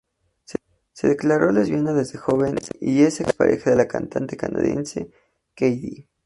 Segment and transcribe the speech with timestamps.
[0.93, 5.11] Se declaró lesbiana desde joven y es ex pareja de la cantante canadiense
[5.53, 6.07] k.d.